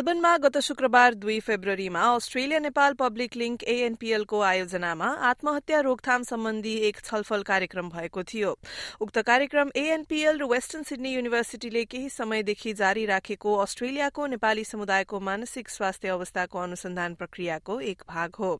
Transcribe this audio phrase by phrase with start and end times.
[0.00, 7.00] मेलबर्नमा गत शुक्रबार दुई फेब्रुअरीमा अस्ट्रेलिया नेपाल पब्लिक लिंक एएनपीएलको आयोजनामा आत्महत्या रोकथाम सम्बन्धी एक
[7.00, 8.54] छलफल कार्यक्रम भएको थियो।
[9.00, 15.68] उक्त कार्यक्रम एएनपीएल र वेस्टर्न सिडनी युनिभर्सिटीले केही समयदेखि जारी राखेको अस्ट्रेलियाको नेपाली समुदायको मानसिक
[15.68, 18.56] स्वास्थ्य अवस्थाको अनुसन्धान प्रक्रियाको एक भाग हो।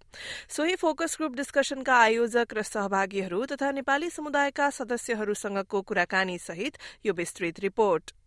[0.51, 7.61] सोही फोकस ग्रुप डिस्कशनका आयोजक र सहभागीहरू तथा नेपाली समुदायका सदस्यहरूसँगको कुराकानी सहित यो विस्तृत
[7.61, 8.20] रिपोर्ट।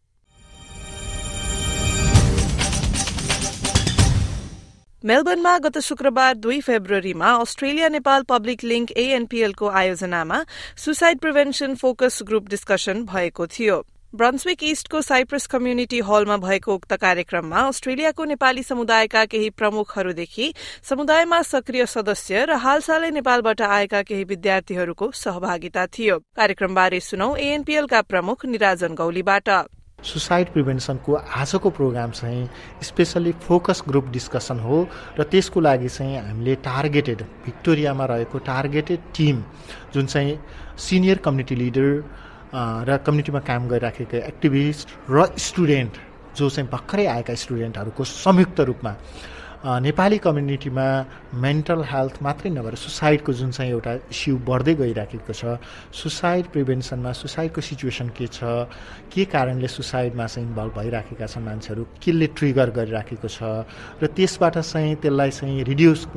[5.04, 10.38] मेलबर्नमा गत शुक्रबार दुई फेब्रुअरीमा अस्ट्रेलिया नेपाल पब्लिक लिंक एएनपीएलको आयोजनामा
[10.78, 13.76] suicide prevention focus group discussion भएको थियो।
[14.14, 21.86] ब्रन्सविक इस्टको साइप्रस कम्युनिटी हलमा भएको उक्त कार्यक्रममा अस्ट्रेलियाको नेपाली समुदायका केही प्रमुखहरूदेखि समुदायमा सक्रिय
[21.90, 29.50] सदस्य र हालसालै नेपालबाट आएका केही विद्यार्थीहरूको सहभागिता थियो। कार्यक्रमबारे सुनौ एएनपीएलका प्रमुख निराजन गौलीबाट।
[30.04, 32.50] सुसाइड प्रिभेन्सनको आजको प्रोग्राम चाहिँ
[32.84, 34.82] स्पेसल्ली फोकस ग्रुप डिस्कसन हो
[35.20, 39.44] र त्यसको लागि चाहिँ हामीले टार्गेटेड भिक्टोरियामा रहेको टार्गेटेड टिम
[39.94, 40.38] जुन चाहिँ
[40.80, 41.90] सिनियर कम्युनिटी लिडर
[42.86, 45.98] र कम्युनिटीमा काम गरिराखेका एक्टिभिस्ट र स्टुडेन्ट
[46.38, 48.96] जो चाहिँ भर्खरै आएका स्टुडेन्टहरूको संयुक्त रूपमा
[49.64, 50.86] नेपाली कम्युनिटीमा
[51.40, 55.56] मेन्टल हेल्थ मात्रै नभएर सुसाइडको जुन चाहिँ एउटा इस्यु बढ्दै गइराखेको छ
[55.96, 58.44] सुसाइड प्रिभेन्सनमा सुसाइडको सिचुएसन के छ
[59.08, 63.64] के कारणले सुसाइडमा चाहिँ इन्भल्भ भइराखेका छन् मान्छेहरू केले ट्रिगर गरिराखेको छ
[64.04, 66.08] र त्यसबाट चाहिँ त्यसलाई चाहिँ रिड्युस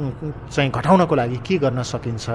[0.50, 2.26] चाहिँ घटाउनको लागि के गर्न सकिन्छ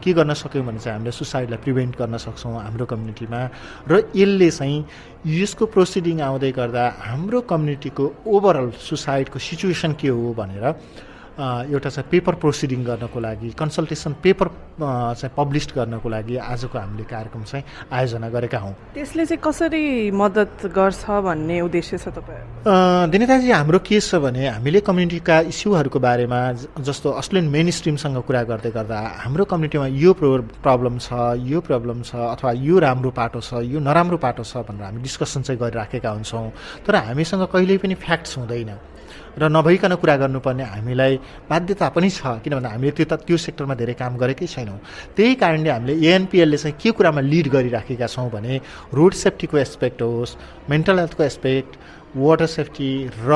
[0.00, 3.40] के गर्न सक्यौँ भने चाहिँ हामीले सुसाइडलाई प्रिभेन्ट गर्न सक्छौँ हाम्रो कम्युनिटीमा
[3.84, 4.80] र यसले चाहिँ
[5.26, 12.34] यसको प्रोसिडिङ आउँदै गर्दा हाम्रो कम्युनिटीको ओभरअल सुसाइडको सिचुएसन के हो भनेर एउटा चाहिँ पेपर
[12.38, 14.48] प्रोसिडिङ गर्नको लागि कन्सल्टेसन पेपर
[14.78, 20.70] चाहिँ पब्लिस गर्नको लागि आजको हामीले कार्यक्रम चाहिँ आयोजना गरेका हौँ। त्यसले चाहिँ कसरी मद्दत
[20.70, 26.40] गर्छ भन्ने उद्देश्य छ तपाईँ दिनेताजी हाम्रो के छ भने हामीले कम्युनिटीका इस्युहरूको बारेमा
[26.78, 32.14] जस्तो अस्ट्रेलियन मेन स्ट्रिमसँग कुरा गर्दै गर्दा हाम्रो कम्युनिटीमा यो प्रब्लम छ यो प्रब्लम छ
[32.14, 36.46] अथवा यो राम्रो पाटो छ यो नराम्रो पाटो छ भनेर हामी डिस्कसन चाहिँ गरिराखेका हुन्छौँ।
[36.86, 38.93] तर हामीसँग कहिल्यै पनि फ्याक्ट्स हुँदैन।
[39.38, 41.16] र नभइकन कुरा गर्नुपर्ने हामीलाई
[41.50, 44.78] बाध्यता पनि छ किनभने हामीले त्यो त त्यो सेक्टरमा धेरै काम गरेकै छैनौँ।
[45.16, 48.60] त्यही कारणले हामीले एएनपिएलले चाहिँ के कुरामा लिड गरिराखेका छौँ भने
[48.94, 50.36] रोड सेफ्टीको एस्पेक्ट होस्
[50.70, 51.72] मेन्टल हेल्थको एस्पेक्ट
[52.16, 52.90] वाटर सेफ्टी
[53.26, 53.34] र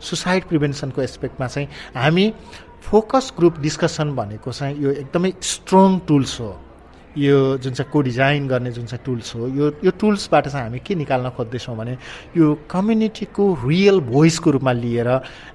[0.00, 2.26] सुसाइड प्रिभेन्सनको एस्पेक्टमा चाहिँ हामी
[2.82, 6.50] फोकस ग्रुप डिस्कसन भनेको चाहिँ यो एकदमै स्ट्रङ टुल्स हो।
[7.18, 10.78] यो जुन चाहिँ को डिजाइन गर्ने जुन चाहिँ टुल्स हो यो यो टुल्सबाट चाहिँ हामी
[10.80, 11.96] के निकाल्न खोज्दैछौँ भने
[12.36, 15.08] यो कम्युनिटीको रियल भोइसको रूपमा लिएर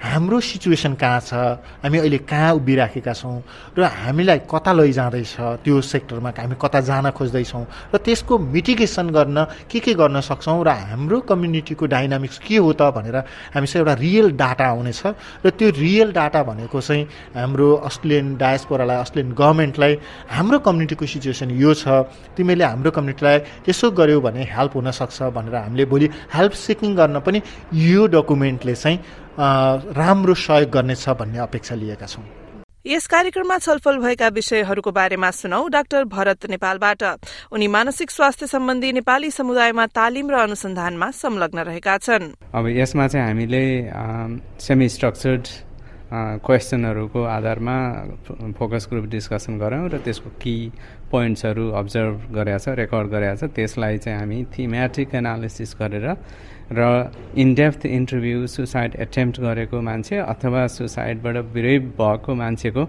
[0.04, 1.34] हाम्रो सिचुएसन कहाँ छ
[1.82, 3.42] हामी अहिले कहाँ उभिराखेका छौँ
[3.74, 5.36] र हामीलाई कता लैजाँदैछ
[5.66, 10.70] त्यो सेक्टरमा हामी कता जान खोज्दैछौँ र त्यसको मिटिगेसन गर्न के के गर्न सक्छौँ र
[10.94, 13.18] हाम्रो कम्युनिटीको डाइनामिक्स के हो त भनेर
[13.58, 15.02] हामीसँग एउटा रियल डाटा आउनेछ
[15.42, 17.04] र त्यो रियल डाटा भनेको चाहिँ
[17.36, 19.98] हाम्रो अस्ट्रेलियन डायस्पोरालाई अस्ट्रेलियन गभर्मेन्टलाई
[20.30, 23.38] हाम्रो कम्युनिटीको सिचुएसन सिचुएसन यो छ तिमीले हाम्रो कम्युनिटीलाई
[23.70, 27.42] यसो गर्यौ भने हेल्प हुनसक्छ भनेर हामीले भोलि हेल्प सिकिङ गर्न पनि
[27.74, 28.98] यो डकुमेन्टले चाहिँ
[29.96, 32.24] राम्रो सहयोग गर्नेछ भन्ने अपेक्षा लिएका छौँ।
[32.88, 37.04] यस कार्यक्रममा छलफल भएका विषयहरूको बारेमा सुनौ डाक्टर भरत नेपालबाट।
[37.52, 43.28] उनी मानसिक स्वास्थ्य सम्बन्धी नेपाली समुदायमा तालिम र अनुसन्धानमा संलग्न रहेका छन्। अब यसमा चाहिँ
[43.28, 43.64] हामीले
[44.56, 45.44] सेमी स्ट्रक्चर्ड
[46.10, 47.78] क्वेसनहरूको आधारमा
[48.58, 50.56] फोकस ग्रुप डिस्कसन गऱ्यौँ र त्यसको कि
[51.12, 56.08] पोइन्ट्सहरू अब्जर्भ गरेका छ रेकर्ड गरेका छ। त्यसलाई चाहिँ हामी थिमेटिक एनालिसिस गरेर
[56.72, 62.84] र इनडेप्थ इन्टरभ्यू सुसाइड एटेम्प्ट गरेको मान्छे अथवा सुसाइडबाट बिरै भएको मान्छेको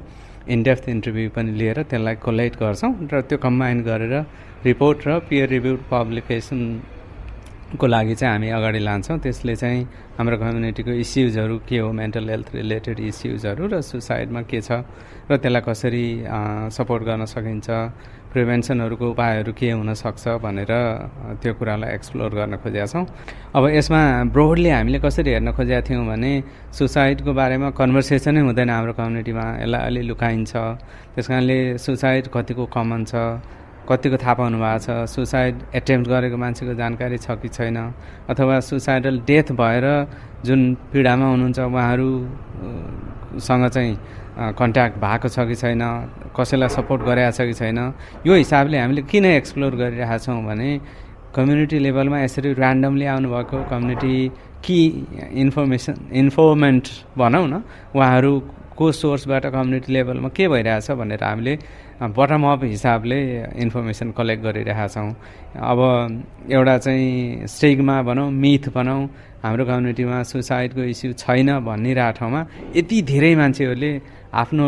[0.55, 4.15] इनडेप्थ इन्टरभ्यू पनि लिएर त्यसलाई कोलेक्ट गर्छौँ र त्यो कम्बाइन गरेर
[4.65, 6.61] रिपोर्ट र पियर रिभ्यू पब्लिकेसन
[7.77, 9.85] को लागि चाहिँ हामी अगाडि लान्छौँ। त्यसले चाहिँ
[10.17, 11.93] हाम्रो कम्युनिटीको इस्युजहरू के हो?
[11.93, 14.89] मेन्टल हेल्थ रिलेटेड इस्युजहरू र सुसाइडमा के छ?
[15.29, 16.07] र त्यसलाई कसरी
[16.73, 17.69] सपोर्ट गर्न सकिन्छ?
[18.33, 20.73] प्रिभेन्सनहरूको उपायहरू के हुनसक्छ भनेर
[21.45, 23.05] त्यो कुरालाई एक्सप्लोर गर्न खोजेका छौँ।
[23.57, 24.01] अब यसमा
[24.33, 26.33] ब्रोडली हामीले कसरी हेर्न खोजेका थियौँ भने
[26.73, 30.53] सुसाइडको बारेमा कन्भर्सेसनै हुँदैन हाम्रो कम्युनिटीमा यसलाई अलि लुकाइन्छ।
[31.13, 33.13] त्यस कारणले सुसाइड कतिको कमन छ?
[33.89, 35.09] कतिको थाहा पाउनु भएको छ?
[35.09, 37.77] सुसाइड एटेम्प्ट गरेको मान्छेको जानकारी छ कि छैन?
[38.29, 39.85] अथवा सुसाइडल डेथ भएर
[40.45, 43.95] जुन पीडामा हुनुहुन्छ उहाँहरूसँग चाहिँ
[44.61, 45.83] कन्ट्याक्ट भएको छ कि छैन?
[46.37, 47.79] कसैलाई सपोर्ट गरिरहेको छ कि छैन?
[48.27, 50.81] यो हिसाबले हामीले किन एक्सप्लोर गरिरहेका छौँ भने
[51.35, 54.15] कम्युनिटी लेभलमा यसरी ऱ्यान्डमली आउनुभएको कम्युनिटी
[54.65, 54.79] कि
[55.43, 56.85] इन्फर्मेसन इन्फोर्मेन्ट
[57.19, 57.63] भनौँ न
[57.97, 58.33] उहाँहरू
[58.79, 61.59] को सोर्सबाट कम्युनिटी लेभलमा के भइरहेछ भनेर हामीले
[61.99, 63.19] बटम अप हिसाबले
[63.63, 65.11] इन्फर्मेसन कलेक्ट गरिरहेका छौँ।
[65.71, 65.81] अब
[66.51, 69.01] एउटा चाहिँ स्टिगमा भनौँ मिथ भनौँ
[69.43, 72.47] हाम्रो कम्युनिटीमा सुसाइडको इस्यु छैन भनिरहेको ठाउँमा
[72.77, 73.93] यति धेरै मान्छेहरूले
[74.43, 74.67] आफ्नो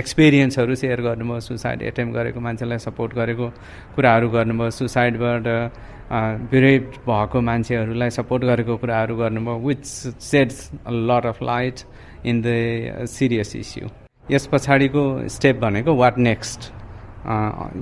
[0.00, 3.48] एक्सपिरियन्सहरू सेयर गर्नुभयो सुसाइड एटेम्प गरेको मान्छेलाई सपोर्ट गरेको
[3.96, 5.46] कुराहरू गर्नुभयो सुसाइडबाट
[6.52, 9.84] बिरेड भएको मान्छेहरूलाई सपोर्ट गरेको कुराहरू गर्नुभयो which
[10.30, 10.70] sets
[11.08, 11.80] lot of light
[12.26, 13.88] in the serious issue
[14.30, 16.70] यस पछाडिको स्टेप भनेको वाट नेक्स्ट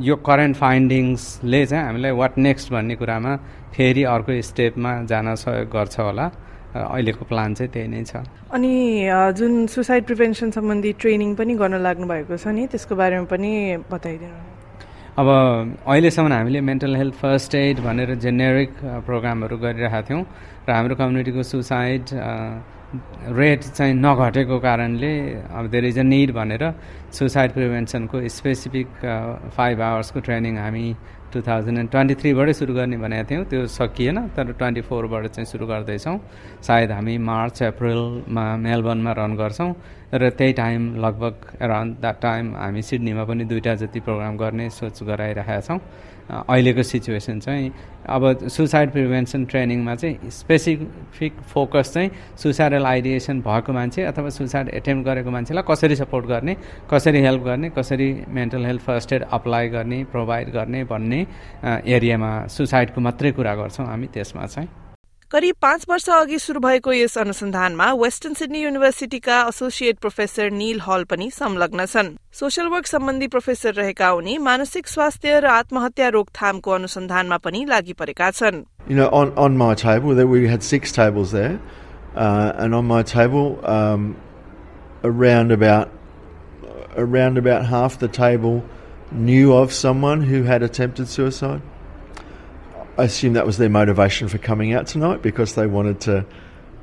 [0.08, 3.34] यो करेन्ट फाइन्डिङ्सले चाहिँ हामीलाई वाट नेक्स्ट भन्ने कुरामा
[3.76, 6.26] फेरि अर्को स्टेपमा जान सहयोग गर्छ होला।
[6.72, 8.24] अहिलेको प्लान चाहिँ त्यही नै छ।
[8.56, 8.72] अनि
[9.36, 13.52] जुन सुसाइड प्रिभेन्सन सम्बन्धी ट्रेनिङ पनि गर्न लाग्नु भएको छ नि त्यसको बारेमा पनि
[13.92, 14.40] बताइदिनु।
[15.20, 18.72] अब अहिलेसम्म हामीले मेन्टल हेल्थ फर्स्ट एड भनेर जेनेरिक
[19.04, 20.24] प्रोग्रामहरू गरिरहेका थियौँ।
[20.64, 22.04] र हाम्रो कम्युनिटीको सुसाइड
[23.38, 25.12] रेट चाहिँ नघटेको कारणले
[25.58, 26.64] अब देयर इज अ निड भनेर
[27.14, 28.88] सुसाइड प्रिभेन्सनको स्पेसिफिक
[29.56, 30.86] फाइभ आवर्सको ट्रेनिङ हामी
[31.32, 35.46] टु थाउजन्ड एन्ड ट्वेन्टी थ्रीबाटै सुरु गर्ने भनेको थियौँ। त्यो सकिएन तर ट्वेन्टी फोरबाट चाहिँ
[35.46, 36.18] सुरु गर्दैछौँ।
[36.66, 39.70] सायद हामी मार्च अप्रिलमा मेलबर्नमा रन गर्छौँ
[40.14, 45.02] र त्यही टाइम लगभग एराउन्ड द्याट टाइम हामी सिडनीमा पनि दुईवटा जति प्रोग्राम गर्ने सोच
[45.06, 45.78] गराइरहेका छौँ
[46.30, 47.70] अहिलेको सिचुएसन चाहिँ
[48.08, 52.10] अब सुसाइड प्रिभेन्सन ट्रेनिङमा चाहिँ स्पेसिफिक फोकस चाहिँ
[52.42, 56.56] सुसाइडल आइडिएसन भएको मान्छे अथवा सुसाइड एटेम्प गरेको मान्छेलाई कसरी सपोर्ट गर्ने
[56.90, 61.26] कसरी हेल्प गर्ने कसरी mental health first aid apply गर्ने प्रोभाइड गर्ने भन्ने
[61.96, 64.68] एरियामा सुसाइडको मात्रै कुरा गर्छौँ हामी त्यसमा चाहिँ।
[65.32, 71.04] करिब पाँच वर्ष अघि शुरू भएको यस अनुसन्धानमा वेस्टर्न सिडनी युनिभर्सिटीका एसोसिएट प्रोफेसर निल हल
[71.12, 77.38] पनि संलग्न छन् सोसियल वर्क सम्बन्धी प्रोफेसर रहेका उनी मानसिक स्वास्थ्य र आत्महत्या रोकथामको अनुसन्धानमा
[77.46, 81.60] पनि लागि परेका छन् You know, on, my table, we had six tables there,
[82.16, 84.16] uh, and on my table, um,
[85.04, 85.90] around about
[87.66, 88.64] half the table
[89.12, 91.69] knew of someone who had attempted suicide.
[93.00, 96.26] I assume that was their motivation for coming out tonight because they wanted to,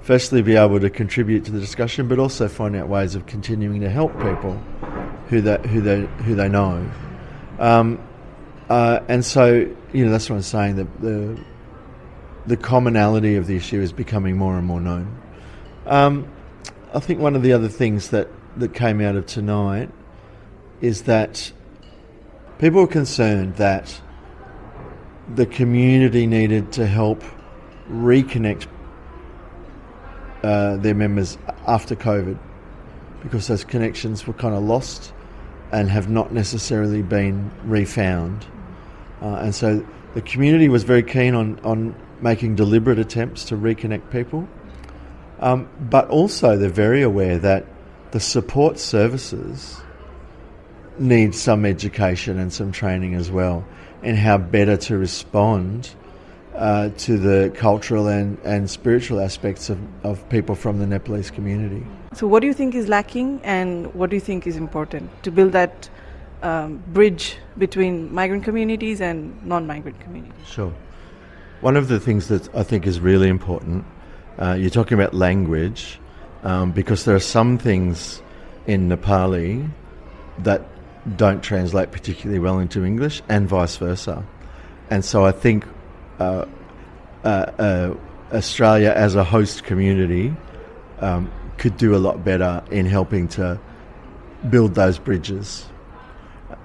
[0.02, 3.82] firstly, be able to contribute to the discussion, but also find out ways of continuing
[3.82, 4.54] to help people
[5.28, 6.90] who they who they who they know.
[7.60, 8.00] Um,
[8.68, 10.78] uh, and so, you know, that's what I'm saying.
[10.78, 11.40] that the
[12.48, 15.22] the commonality of the issue is becoming more and more known.
[15.86, 16.28] Um,
[16.96, 19.92] I think one of the other things that, that came out of tonight
[20.82, 21.52] is that
[22.58, 24.02] people were concerned that
[25.36, 27.24] the community needed to help
[27.90, 28.68] reconnect
[30.44, 32.38] uh, their members after COVID
[33.24, 35.14] because those connections were kind of lost
[35.72, 38.46] and have not necessarily been refound.
[39.22, 44.10] Uh, and so the community was very keen on, on making deliberate attempts to reconnect
[44.12, 44.48] people.
[45.40, 47.66] Um, but also, they're very aware that
[48.12, 49.82] the support services
[50.98, 53.66] need some education and some training as well
[54.04, 55.96] and how better to respond
[56.56, 61.86] uh, to the cultural and, and spiritual aspects of, of people from the Nepalese community.
[62.14, 65.32] So, what do you think is lacking, and what do you think is important to
[65.32, 65.90] build that
[66.42, 70.48] um, bridge between migrant communities and non migrant communities?
[70.48, 70.74] Sure.
[71.62, 73.86] One of the things that I think is really important,
[74.40, 76.00] uh, you're talking about language,
[76.44, 78.22] um, because there are some things
[78.68, 79.70] in Nepali
[80.40, 80.64] that
[81.16, 84.26] don't translate particularly well into English, and vice versa.
[84.90, 85.66] And so I think
[86.20, 86.46] uh,
[87.24, 87.96] uh, uh,
[88.34, 90.36] Australia as a host community
[91.00, 93.60] um, could do a lot better in helping to
[94.50, 95.66] build those bridges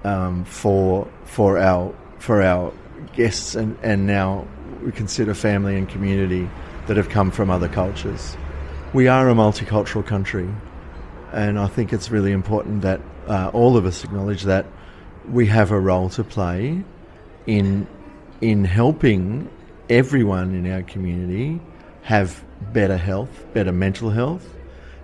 [0.04, 2.72] um, for for our for our
[3.14, 4.46] guests and, and now
[4.84, 6.48] we consider family and community
[6.86, 8.36] that have come from other cultures.
[8.92, 10.48] We are a multicultural country,
[11.32, 14.66] and I think it's really important that uh, all of us acknowledge that
[15.28, 16.82] we have a role to play
[17.46, 17.86] in
[18.40, 19.48] in helping
[19.88, 21.60] everyone in our community
[22.02, 24.46] have better health, better mental health,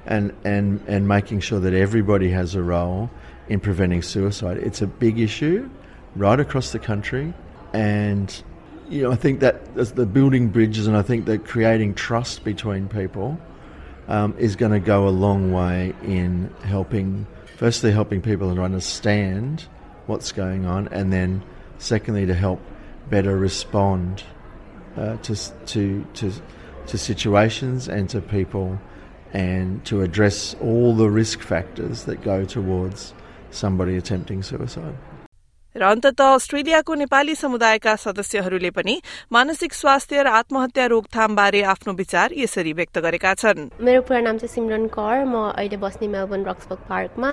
[0.07, 3.11] and and and making sure that everybody has a role
[3.49, 4.59] in preventing suicide.
[4.59, 5.69] It's a big issue
[6.17, 7.33] right across the country,
[7.73, 8.43] and
[8.89, 12.89] you know I think that the building bridges, and I think that creating trust between
[12.89, 13.39] people
[14.09, 19.67] um, is going to go a long way in helping firstly helping people to understand
[20.07, 21.43] what's going on, and then
[21.79, 22.61] secondly to help
[23.11, 24.23] better respond
[24.97, 25.37] uh, to,
[25.67, 26.33] to to
[26.87, 28.81] to situations and to people,
[29.33, 33.13] and to address all the risk factors that go towards
[33.51, 34.97] somebody attempting suicide.
[35.77, 38.95] र अन्तत अस्ट्रेलियाको नेपाली समुदायका सदस्यहरूले पनि
[39.33, 44.39] मानसिक स्वास्थ्य र आत्महत्या रोकथाम बारे आफ्नो विचार यसरी व्यक्त गरेका छन्। मेरो पुरा नाम
[44.39, 47.29] चाहिँ सिमरन कर। म अहिले बस्ने मेलबर्न रक्सबर्ग पार्कमा।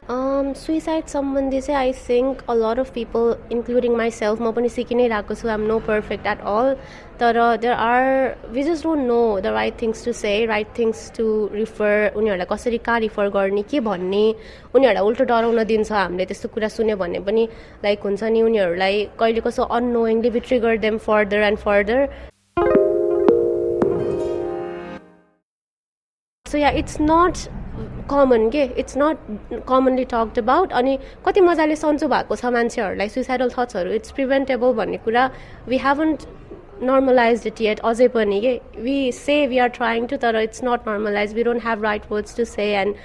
[0.54, 3.24] सुइसाइड सम्बन्धी चाहिँ I think a lot of people
[3.56, 6.76] including myself म पनि सिकि नै रहेको छु। नो पर्फेक्ट एट अल
[7.20, 8.06] तर there are
[8.52, 12.78] we just don't know the right things to say right things to refer उनीहरूलाई कसरी
[12.86, 14.24] कहाँ रिफर गर्ने के भन्ने
[14.76, 17.48] उनीहरूलाई उल्टो डराउन दिन्छ हामीले त्यस्तो कुरा सुन्यो भने पनि
[17.84, 22.08] लाइक हुन्छ नि उनीहरूलाई कहिले कसो unknowingly be trigger them further and further
[26.46, 27.48] so yeah it's not
[28.10, 33.50] common के it's not commonly talked about अनि कति मजाले सन्चो भएको छ मान्छेहरूलाई सुइसाइडल
[33.52, 35.30] थट्सहरू इट्स प्रिभेन्टेबल भन्ने कुरा
[35.68, 36.28] we haven't
[36.82, 38.54] normalized it yet अझै पनि के
[38.88, 42.34] we say we are trying to तर it's not normalized we don't have right words
[42.34, 42.96] to say and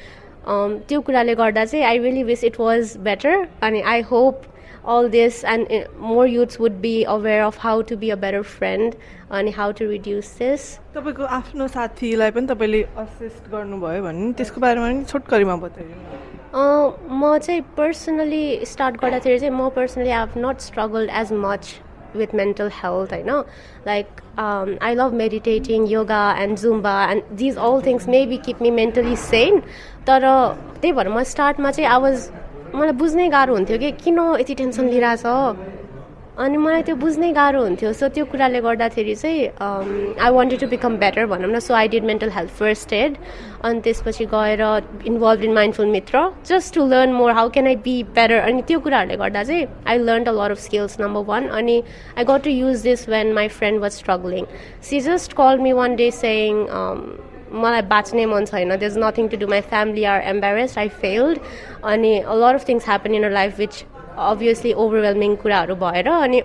[0.47, 4.47] um, त्यो कुराले गर्दा चाहिँ I really wish it was better अनि I hope
[4.85, 8.43] all this and uh, more youths would be aware of how to be a better
[8.43, 8.97] friend
[9.31, 14.89] अनि how to reduce this तपाईँको आफ्नो साथीलाई पनि तपाईँले असिस्ट गर्नुभयो भने त्यसको बारेमा
[14.89, 21.11] पनि छोटकरीमा बताइदिनु म चाहिँ पर्सनली स्टार्ट गर्दाखेरि चाहिँ म personally I have not struggled
[21.21, 21.75] as much
[22.15, 23.45] with mental health i know
[23.87, 28.71] like um, i love meditating yoga and zumba and these all things maybe keep me
[28.71, 29.63] mentally sane
[30.07, 30.25] तर
[30.83, 32.31] त्यही भएर म स्टार्टमा चाहिँ आवाज
[32.75, 35.25] मलाई बुझ्नै गाह्रो हुन्थ्यो कि किन यति टेन्सन लिइरहेछ
[36.39, 39.47] अनि मलाई त्यो बुझ्नै गाह्रो हुन्थ्यो। सो त्यो कुराले गर्दाखेरि चाहिँ
[40.17, 43.17] I wanted to become better भनौँ न। So I did mental health first aid
[43.65, 44.63] अनि त्यसपछि गएर
[45.07, 48.79] involve in mindful Mitra just to learn more how can I be better अनि त्यो
[48.81, 51.83] कुराहरूले गर्दा चाहिँ I learn a lot of skills number one अनि
[52.17, 54.47] I got to use this when my friend was struggling
[54.83, 56.67] see just call me one day saying
[57.53, 61.39] मलाई बाँच्ने मन छैन। They is nothing to do my family are embarrassed I failed
[61.93, 63.85] अनि lot of things happen in a life which
[64.27, 66.43] obviously overwhelming कुराहरू भएर अनि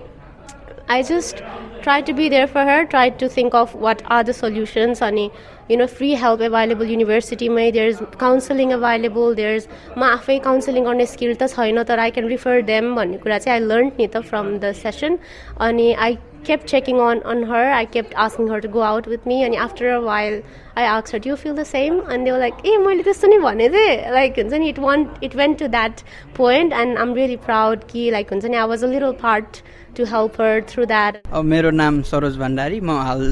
[0.90, 1.42] I just
[1.82, 5.30] try to be there for her try to think of what are the solutions अनि
[5.70, 9.68] you know free help available युनिभर्सिटीमै there is counselling available there is
[9.98, 13.58] म आफै counselling गर्ने skill त छैन तर आई क्यान रिफर देम भन्ने कुरा चाहिँ
[13.58, 15.18] आई लर्न नि त फ्रम द सेसन
[15.60, 16.18] अनि I
[16.48, 17.64] kept checking on on her.
[17.78, 20.36] I kept asking her to go out with me, and after a while,
[20.82, 23.32] I asked her, "Do you feel the same?" And they were like, "Hey, मैले त्यस्तो
[23.32, 23.86] नि भनेको
[24.18, 26.04] like हुन्छ नि it went it went to that
[26.40, 29.62] point, and I'm really proud कि like हुन्छ नि I was a little part
[29.96, 31.20] to help her through that.
[31.52, 33.22] मेरो नाम सरोज भण्डारी म हाल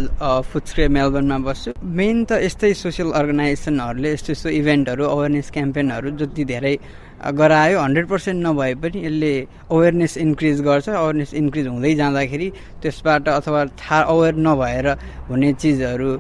[0.53, 6.77] फुत्स्क्रे मेलबर्नमा बस्छु मेन त यस्तै सोसियल अर्गनाइजेसनहरूले यस्तो यस्तो इभेन्टहरू अवेरनेस क्याम्पेनहरू जति धेरै
[7.25, 9.33] गरायो हन्ड्रेड पर्सेन्ट नभए पनि यसले
[9.73, 12.49] अवेरनेस इन्क्रिज गर्छ। अवेरनेस इन्क्रिज हुँदै जाँदाखेरि
[12.83, 14.87] त्यसबाट अथवा थाहा अवेर नभएर
[15.29, 16.11] हुने चिजहरू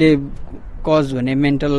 [0.00, 0.10] ले
[0.86, 1.74] कज हुने मेन्टल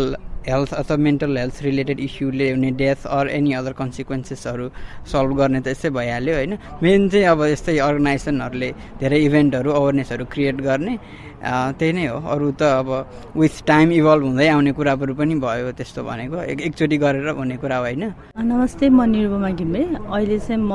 [0.48, 4.66] हेल्थ अथवा मेन्टल हेल्थ रिलेटेड इस्युले हुने डेथ अर एनी अदर कन्सिक्वेन्सेसहरू
[5.12, 6.54] सल्भ गर्ने त यस्तै भइहाल्यो होइन?
[6.82, 10.98] मेन चाहिँ अब यस्तै अर्गनाइजेसनहरूले धेरै इभेन्टहरू अवेरनेसहरू क्रिएट गर्ने।
[11.42, 12.90] त्यही नै हो। अरू त अब
[13.36, 18.04] विथ टाइम इभल्भ हुँदै आउने कुराहरू पनि भयो त्यस्तो भनेको। एकचोटि गरेर हुने कुरा होइन?
[18.38, 20.74] नमस्ते म निरुपमा घिम्रे। अहिले चाहिँ म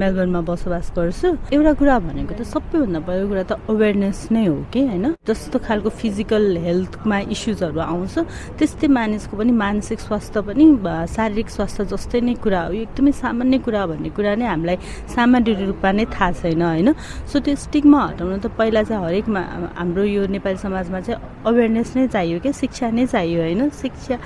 [0.00, 4.80] मेलबर्नमा बसोबास गर्छु। एउटा कुरा भनेको त सबैभन्दा पहिलो कुरा त अवेरनेस नै हो कि
[4.88, 5.06] होइन?
[5.28, 8.14] जस्तो खालको फिजिकल हेल्थमा इस्युजहरू आउँछ
[8.56, 10.64] त्यस्तै मानिसको पनि मानसिक स्वास्थ्य पनि
[11.12, 14.76] शारीरिक स्वास्थ्य जस्तै नै कुरा हो। एकदमै सामान्य कुरा भन्ने कुरा नै हामीलाई
[15.12, 16.88] सामान्य रूपमा नै थाहा छैन होइन?
[17.28, 19.42] सो त्यो स्टिकमा हटाउन त पहिला चाहिँ हरेकमा
[19.76, 23.68] हाम्रो यो नेपाली समाजमा चाहिँ अवेरनेस नै चाहियो क्या शिक्षा नै चाहियो होइन?
[23.82, 24.16] शिक्षा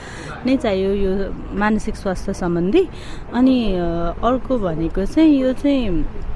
[0.46, 1.12] नै चाहियो यो
[1.58, 2.84] मानसिक स्वास्थ्य सम्बन्धी।
[3.34, 3.56] अनि
[4.22, 6.28] अर्को भनेको चाहिँ यो चाहिँ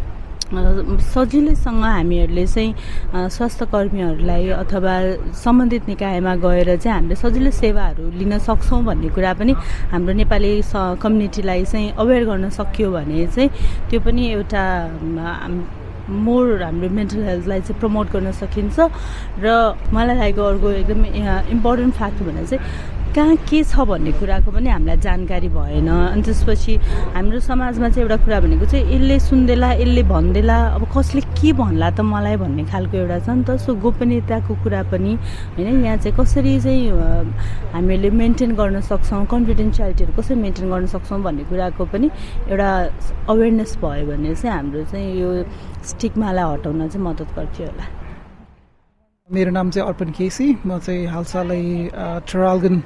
[1.14, 4.94] सजिलैसँग हामीहरूले चाहिँ स्वास्थ्य कर्मीहरूलाई अथवा
[5.34, 9.52] सम्बन्धित निकायमा गएर चाहिँ हामीले सजिलो सेवाहरू लिन सक्छौँ भन्ने कुरा पनि
[9.90, 13.50] हाम्रो नेपाली स कम्युनिटीलाई चाहिँ अवेर गर्न सक्यो भने चाहिँ
[13.90, 14.64] त्यो पनि एउटा
[16.08, 18.76] मोर हाम्रो मेन्टल हेल्थलाई चाहिँ प्रमोट गर्न सकिन्छ।
[19.40, 21.08] र मलाई लागेको अर्को एकदमै
[21.50, 26.74] इम्पोर्टेन्ट फ्याक्ट भनेर चाहिँ कहाँ के छ भन्ने कुराको पनि हामीलाई जानकारी भएन। अनि त्यसपछि
[27.14, 31.90] हाम्रो समाजमा चाहिँ एउटा कुरा भनेको चाहिँ यसले सुन्देला यसले भन्देला अब कसले के भन्ला
[31.94, 35.12] त मलाई भन्ने खालको एउटा छ नि त। सो गोपनीयताको कुरा पनि
[35.54, 36.90] होइन यहाँ चाहिँ कसरी चाहिँ
[37.70, 42.10] हामीले मेन्टेन गर्न सक्छौँ कन्फिडेन्सियालिटीहरू कसरी मेन्टेन गर्न सक्छौँ भन्ने कुराको पनि
[42.50, 42.70] एउटा
[43.30, 45.30] अवेरनेस भयो भने चाहिँ हाम्रो चाहिँ यो
[45.86, 47.86] स्टिकमालाई हटाउन चाहिँ मद्दत गर्थ्यो होला।
[49.32, 51.88] मेरो नाम चाहिँ अर्पण केसी। म चाहिँ हालसालै
[52.28, 52.76] ट्रालगन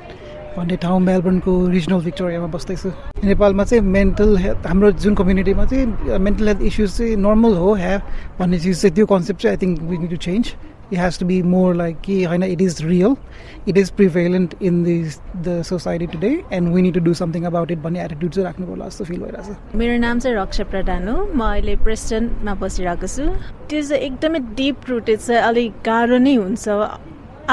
[0.55, 2.89] भन्ने ठाउँ मेलबर्नको रिजनल भिक्टोरियामा बस्दैछु
[3.27, 7.99] नेपालमा चाहिँ मेन्टल हेल्थ हाम्रो जुन कम्युनिटीमा चाहिँ मेन्टल हेल्थ इस्युज चाहिँ नर्मल हो ह्या
[8.39, 10.55] भन्ने चिज चाहिँ त्यो कन्सेप्ट चाहिँ I think we to change
[10.91, 13.19] it has to be more like it is real.
[13.67, 14.97] It is prevalent in the
[15.43, 17.83] the society today and we need to do something about it.
[17.83, 21.17] भन्ने attitude चाहिँ राख्नु पर्ला जस्तो feel भइरहेको छ मेरो नाम चाहिँ रक्षा प्रधान हो
[21.35, 23.29] म अहिले प्रेसिडेन्टमा बसिरहेको छु
[23.69, 26.69] त्यो चाहिँ एकदमै डिप रुटेड छ अलिक गाह्रो नै हुन्छ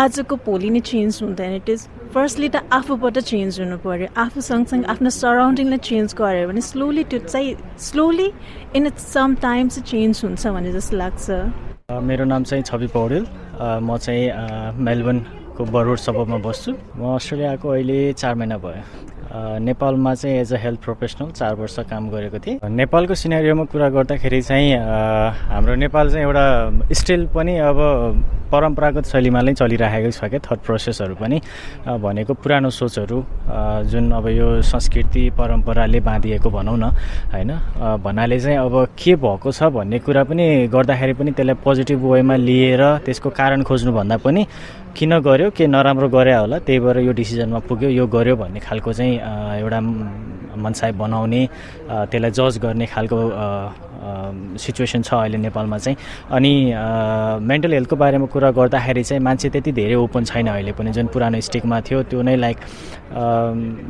[0.05, 4.87] आजको भोलि नै चेन्ज हुँदैन इट इज फर्स्टली त आफूबाट चेन्ज हुनु पऱ्यो आफू सँगसँगै
[4.95, 7.55] आफ्नो सराउन्डिङलाई चेन्ज गऱ्यो भने स्लोली त्यो चाहिँ
[7.91, 8.31] स्लोली
[8.79, 13.25] इन सम टाइम चाहिँ चेन्ज हुन्छ भन्ने जस्तो लाग्छ मेरो नाम चाहिँ छवि पौडेल।
[13.61, 18.81] म चाहिँ मेलबर्नको बरोड सबमा बस्छु। म अस्ट्रेलियाको अहिले चार महिना भयो।
[19.61, 24.41] नेपालमा चाहिँ एज अ हेल्थ प्रोफेसनल चार वर्ष काम गरेको थिएँ। नेपालको सिनेरियोमा कुरा गर्दाखेरि
[24.41, 24.73] चाहिँ
[25.45, 26.45] हाम्रो नेपाल चाहिँ एउटा
[26.89, 27.77] स्टिल पनि अब
[28.55, 31.37] परम्परागत शैलीमा नै चलिरहेको छ क्या थट प्रोसेसहरू पनि।
[31.85, 33.17] भनेको पुरानो सोचहरू
[33.91, 36.85] जुन अब यो संस्कृति परम्पराले बाँधिएको भनौँ न
[37.33, 37.51] होइन?
[38.03, 42.83] भन्नाले चाहिँ अब के भएको छ भन्ने कुरा पनि गर्दाखेरि पनि त्यसलाई पोजिटिभ वेमा लिएर
[43.05, 44.45] त्यसको कारण खोज्नुभन्दा पनि
[44.95, 48.93] किन गर्यो के नराम्रो गरे होला त्यही भएर यो डिसिजनमा पुग्यो यो गर्यो भन्ने खालको
[48.93, 49.13] चाहिँ
[49.59, 49.79] एउटा
[50.57, 51.41] मनसाय बनाउने
[52.11, 53.19] त्यसलाई जज गर्ने खालको
[54.61, 55.97] सिचुएसन छ अहिले नेपालमा चाहिँ।
[56.29, 56.53] अनि
[57.41, 61.39] मेन्टल हेल्थको बारेमा कुरा गर्दाखेरि चाहिँ मान्छे त्यति धेरै ओपन छैन अहिले पनि। जुन पुरानो
[61.41, 62.57] स्टिकमा थियो त्यो नै लाइक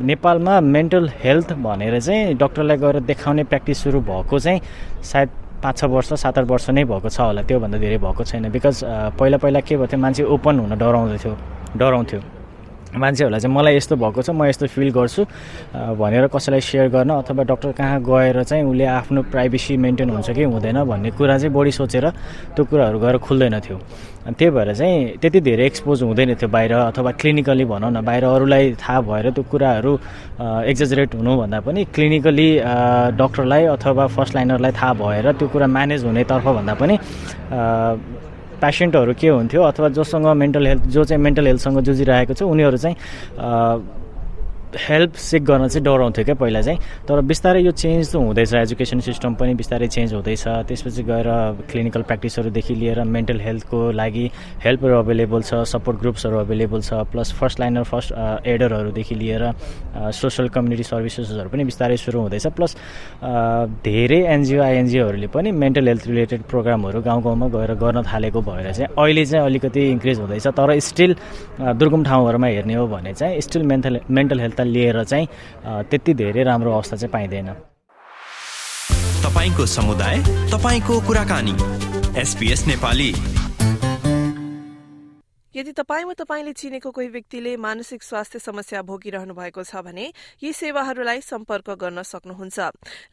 [0.08, 4.60] नेपालमा मेन्टल हेल्थ भनेर चाहिँ डक्टरलाई गएर देखाउने प्र्याक्टिस सुरु भएको चाहिँ
[5.04, 5.28] सायद
[5.62, 8.84] पाँच छ वर्ष सात आठ वर्ष नै भएको छ होला। त्योभन्दा धेरै भएको छैन। बिकज
[9.18, 11.32] पहिला पहिला के भएको मान्छे ओपन हुन डराउँदैथ्यो
[11.76, 12.20] डराउँथ्यो।
[12.94, 15.22] मान्छेहरूलाई चाहिँ मलाई यस्तो भएको छ म यस्तो फिल गर्छु
[15.98, 20.42] भनेर कसैलाई सेयर गर्न अथवा डक्टर कहाँ गएर चाहिँ उसले आफ्नो प्राइभेसी मेन्टेन हुन्छ कि
[20.42, 22.08] हुँदैन भन्ने कुरा चाहिँ बढी सोचेर
[22.56, 23.78] त्यो कुराहरू गएर खुल्दैन थियो।
[24.26, 28.72] त्यही भएर चाहिँ त्यति धेरै एक्सपोज हुँदैन थियो बाहिर अथवा क्लिनिकली भनौँ न बाहिर अरूलाई
[28.74, 29.92] थाहा भएर त्यो कुराहरू
[30.70, 32.48] एक्जजरेट हुनुभन्दा पनि क्लिनिकली
[33.20, 36.94] डक्टरलाई अथवा फर्स्ट लाइनरलाई थाहा भएर त्यो कुरा म्यानेज हुनेतर्फ भन्दा पनि
[38.60, 42.96] पेसेन्टहरू के हुन्थ्यो अथवा जोसँग मेन्टल हेल्थ जो चाहिँ मेन्टल हेल्थसँग जुझिरहेको छ उनीहरू चाहिँ
[44.78, 46.78] हेल्प सिक गर्न चाहिँ डराउँथ्यो क्या पहिला चाहिँ।
[47.08, 51.28] तर बिस्तारै यो चेन्ज त हुँदैछ एजुकेसन सिस्टम पनि बिस्तारै चेन्ज हुँदैछ। त्यसपछि गएर
[51.70, 54.30] क्लिनिकल प्र्याक्टिसहरूदेखि लिएर मेन्टल हेल्थको लागि
[54.64, 58.12] हेल्पहरू अभाइलेबल छ सपोर्ट ग्रुप्सहरू अभाइलेबल छ प्लस फर्स्ट लाइनर फर्स्ट
[58.46, 59.42] एडरहरूदेखि लिएर
[60.12, 62.76] सोसल कम्युनिटी सर्भिसेसहरू पनि बिस्तारै सुरु हुँदैछ। प्लस
[63.84, 68.88] धेरै एनजिओ आइएनजिओहरूले पनि मेन्टल हेल्थ रिलेटेड प्रोग्रामहरू गाउँ गाउँमा गएर गर्न थालेको भएर चाहिँ
[68.98, 71.14] अहिले चाहिँ अलिकति इन्क्रिज हुँदैछ। तर स्टिल
[71.60, 75.26] दुर्गम ठाउँहरूमा हेर्ने हो भने चाहिँ स्टिल मेन्टल मेन्टल हेल्थ लिएर चाहिँ
[75.90, 77.48] त्यति धेरै राम्रो अवस्था चाहिँ पाइँदैन।
[79.24, 80.16] तपाईँको समुदाय
[80.52, 81.54] तपाईँको कुराकानी।
[82.20, 83.12] एसपिएस नेपाली।
[85.54, 91.20] यदि तपाईँ तपाईँले चिनेको कोही व्यक्तिले मानसिक स्वास्थ्य समस्या भोगिरहनु भएको छ भने यी सेवाहरूलाई
[91.20, 92.58] सम्पर्क गर्न सक्नुहुन्छ।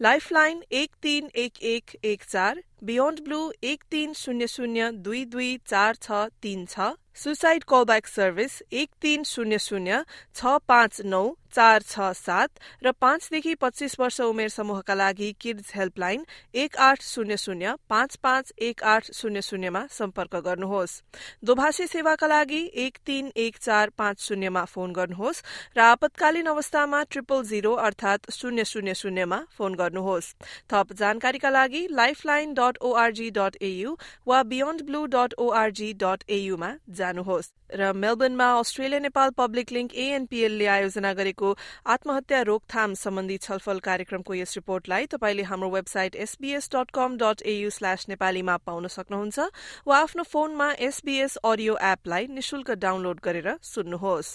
[0.01, 5.55] लाइफलाइन एक तीन एक एक एक चार बियोन्ड ब्लू एक तीन शून्य शून्य दुई दुई
[5.67, 10.01] चार छ तीन छ सुसाइड कलब्याक सर्भिस एक तीन शून्य शून्य
[10.35, 16.23] छ पाँच नौ चार छ सात र पाँचदेखि पच्चिस वर्ष उमेर समूहका लागि किड्स हेल्पलाइन
[16.55, 20.99] एक आठ शून्य शून्य पाँच पाँच एक आठ शून्य शून्यमा सम्पर्क गर्नुहोस्।
[21.45, 25.43] दोभाषी सेवाका लागि एक तीन एक चार पाँच शून्यमा फोन गर्नुहोस्
[25.77, 30.33] र आपतकालीन अवस्थामा ट्रिपल जीरो अर्थात शून्य शून्य शून्यमा फोन गर्नुहोस्।
[30.73, 33.95] थप जानकारीका लागि lifeline dot org dot AU
[34.27, 40.65] वा beyond blue dot org dot एयुमा जानुहोस्। र मेलबर्नमा अस्ट्रेलिया नेपाल पब्लिक लिङ्क एएनपीएलले
[40.67, 41.55] आयोजना गरेको
[41.87, 47.69] आत्महत्या रोकथाम सम्बन्धी छलफल कार्यक्रमको यस रिपोर्टलाई तपाईँले हाम्रो website SBS dot com dot AU
[47.69, 49.49] slash नेपालीमा पाउन सक्नुहुन्छ
[49.87, 54.29] वा आफ्नो फोनमा एसबीएस अडियो एपलाई निशुल्क डाउनलोड गरेर सुन्नुहोस्।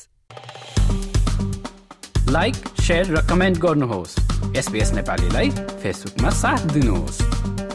[2.31, 2.55] लाइक
[2.90, 4.12] र कमेन्ट गर्नुहोस्।
[4.57, 5.51] एसबीएस नेपालीलाई
[5.83, 7.68] फेसबुकमा साथ दिनुहोस्।